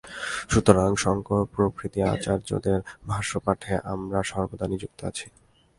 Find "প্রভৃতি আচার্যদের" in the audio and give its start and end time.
1.55-2.79